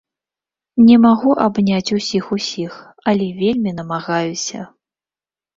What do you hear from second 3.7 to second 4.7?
намагаюся!